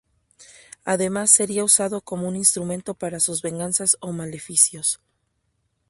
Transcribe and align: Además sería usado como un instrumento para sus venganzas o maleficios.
Además 0.83 1.29
sería 1.29 1.63
usado 1.63 2.01
como 2.01 2.27
un 2.27 2.35
instrumento 2.35 2.95
para 2.95 3.19
sus 3.19 3.43
venganzas 3.43 3.97
o 3.99 4.11
maleficios. 4.11 4.99